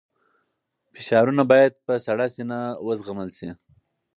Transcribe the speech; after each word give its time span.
فشارونه 0.93 1.43
باید 1.51 1.73
په 1.85 1.93
سړه 2.05 2.25
سینه 2.35 2.59
وزغمل 2.87 3.29
شي. 3.37 3.49